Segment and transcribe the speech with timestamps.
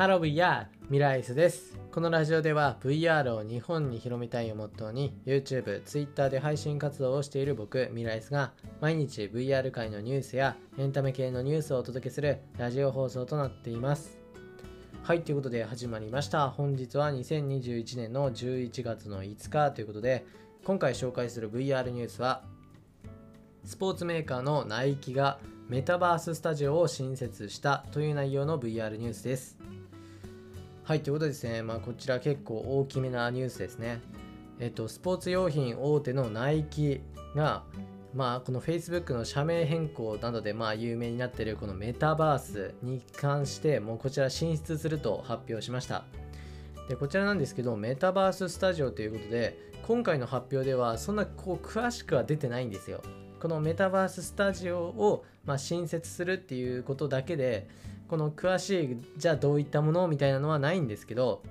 [0.00, 1.78] ハロー VR ミライスです。
[1.92, 14.18] このラジオでは VR を日本に広めたいをモットーに YouTube、Twitter で配信活動をしている僕ミライスが毎日 VR 界のニュースやエンタメ系のニュースをお届けするラジオ放送となっています。
[15.02, 16.48] はいということで始まりました。
[16.48, 20.24] 本日は2021年の11月の5日ということで
[20.64, 22.44] 今回紹介する VR ニュースは
[23.66, 29.59] スポーツメーカーのナイキがメタバーススタジオを新設したという内容の VR ニュースです。
[30.90, 34.00] はい、ということですね、まあ、こちら結構大きめなニュースですね。
[34.58, 37.00] えっと、スポーツ用品大手のナイキ
[37.36, 37.62] が、
[38.12, 46.02] まあ、この Facebook の社名変更などでまあ有名になっているこのメタバースに関してもうこちら進出すると発表しました。
[46.88, 53.00] でこちらなんですけどメタバーススタジオということで今回の発表ではそんなこう詳しくは出てないんですよ。
[53.40, 57.68] このメタバーススタジオを、ま、新設するっていうことだけで
[58.10, 61.44] この詳しいじゃあどういったものみたいなのはないんですけど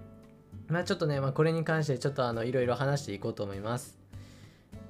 [0.67, 3.97] まあちょっとね、まあ、これに関してちょっとあのいろいろ話していこうと思います。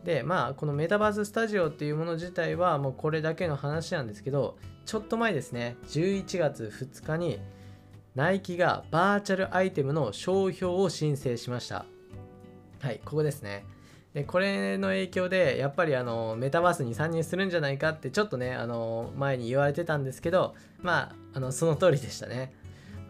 [0.04, 7.40] でまあこのメタバーススタジオっていうもの自体はもうこれだけの話なんですけどちょっと前ですね11月2日に
[8.16, 11.86] ナイキがバーチャルアイテムの商標を申請しました。
[12.80, 13.64] はいここですね。
[14.14, 22.54] でこれの影響でやっぱりあのメタバースに参入するんじゃないかってちょっとねあの前に言われてたんですけどまああのその通りでしたね。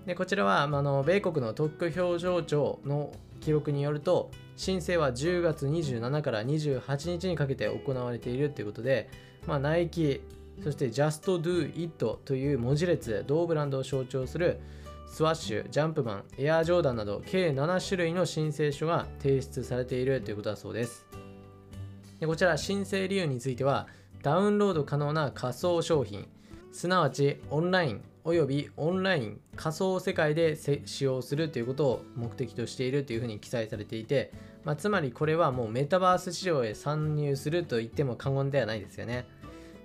[0.06, 9.10] でこちらはあの米国の特許表情庁の記録によると申請は10月27から28日にかけて行われているということで、
[9.48, 10.22] まあ、ナイキ
[10.64, 14.60] そして Just Do It という文字列同ブランドを象徴する
[15.08, 21.08] スワッシュ、ジャンプマン、エアージョーダンなど計7種類の申請書が提出されているということだそうです。
[22.20, 23.88] でこちら申請理由については
[24.22, 26.28] ダウンロード可能な仮想商品
[26.72, 34.32] すなわちオンラインおよびオンライン仮想世界で使用するということを目的としているというふうに記載されていて、
[34.66, 39.26] まあ、つまりこれはもうメタバース市場へ参入すると言っても過言ではないですよね。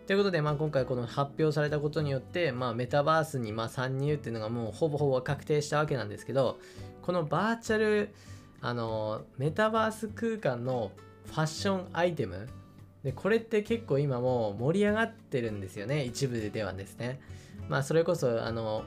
[0.06, 6.59] ということで、まあ、今回この発表されたことによって、まあ、メタバースにま参入っていうのがもうほぼほぼ確定したわけなんですけど
[7.00, 8.15] このバーチャル
[8.60, 10.92] あのメタバース空間の
[11.26, 12.48] ファッションアイテム
[13.03, 17.21] でこれって結構今もう盛り上がってるんですよね一部ではですね。
[17.69, 18.84] まあそれこそあの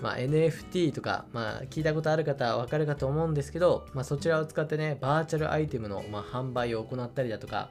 [0.00, 7.70] まあ、NFT とか、まあ、聞いたことある方はわかるかと思うんですけど、まあ、そちらを使ってね、バーチャルアイテムの、ま販売を行ったりだとか、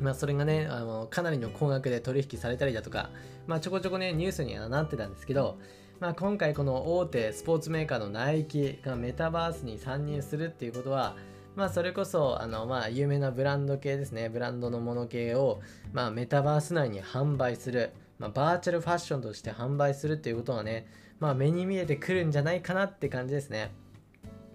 [0.00, 3.10] まあ、それがねあのかなりの高額で取引されたりだとか、
[3.46, 5.58] まあ、ちょこちょこねニュースにはなってたんですけど、
[6.00, 11.16] まあ、今回この大手スポーツメーカーのナイキがメタバースに参入するっていうことは
[11.56, 15.60] まあそれこそあのまあ有名なブランド系ですねブランドのもの系を
[15.92, 20.86] まあメタバース内に販売する、まあ、バーチャルファッションとして販売するっていうことはね
[21.18, 23.72] まあ目に見えてくるんじゃないかなって感じですね、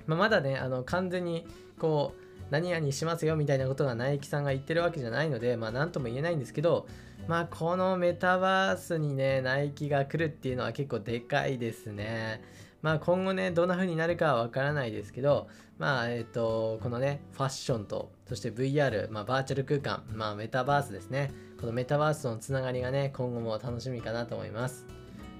[0.07, 1.45] まあ、まだねあの完全に
[1.77, 6.87] こう何々しますよみたいなことがナイキさんが言ってるわけじゃないので、まあ何とも言えないんですけど、
[7.27, 12.43] まあこのメタバースにね、ナイキが来るっていうのは結構でかいですね。
[12.81, 15.47] まあ今後ね、どんな風になるかはわからないですけど、
[15.79, 21.31] まあえっ、と、このね、ファッションと、そして VR、まあバーチャル空間、まあメタバースですね。
[21.59, 24.85] このメタバースとのつながりがね、今後も楽しみかなと思います。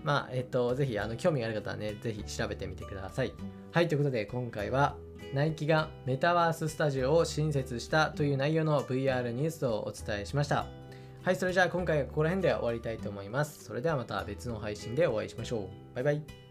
[0.03, 3.33] まあ、えっ、と、ぜひ、あの、興味がある方はね、ぜひ調べてみてください。
[3.71, 4.95] はい、ということで今回は、
[5.33, 10.67] ナイキがメタバーススタジオを新設したという内容の VR ニュースをお伝えしました。
[11.23, 13.63] はい、それじゃあ今回はここら辺で終わりたいと思います。
[13.63, 15.95] それではまた別の配信でお会いしましょう。
[15.95, 16.44] バイバイ。